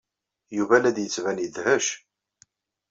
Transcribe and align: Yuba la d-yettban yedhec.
Yuba 0.57 0.77
la 0.81 0.91
d-yettban 0.95 1.41
yedhec. 1.41 1.87